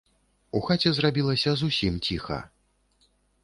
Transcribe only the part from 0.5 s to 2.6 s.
У хаце зрабілася зусім ціха.